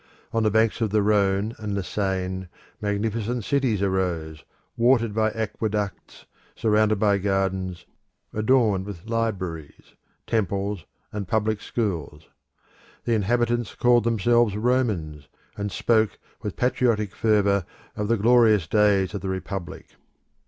On 0.33 0.41
the 0.41 0.49
banks 0.49 0.81
of 0.81 0.89
the 0.89 1.03
Rhone 1.03 1.53
and 1.59 1.77
the 1.77 1.83
Seine 1.83 2.47
magnificent 2.81 3.43
cities 3.43 3.83
arose, 3.83 4.43
watered 4.75 5.13
by 5.13 5.29
aqueducts, 5.29 6.25
surrounded 6.55 6.97
by 6.97 7.19
gardens, 7.19 7.85
adorned 8.33 8.87
with 8.87 9.05
libraries, 9.07 9.93
temples, 10.25 10.85
and 11.11 11.27
public 11.27 11.61
schools. 11.61 12.27
The 13.03 13.13
inhabitants 13.13 13.75
called 13.75 14.03
themselves 14.03 14.57
Romans, 14.57 15.27
and 15.55 15.71
spoke 15.71 16.17
with 16.41 16.55
patriotic 16.57 17.13
fervour 17.15 17.63
of 17.95 18.07
the 18.07 18.17
glorious 18.17 18.65
days 18.65 19.13
of 19.13 19.21
the 19.21 19.29
Republic. 19.29 19.85